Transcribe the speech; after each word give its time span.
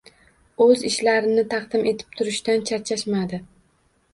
O‘z 0.65 0.85
ishlarini 0.89 1.43
taqdim 1.51 1.85
etib 1.91 2.17
turishdan 2.21 2.67
charchashmadi. 2.71 3.45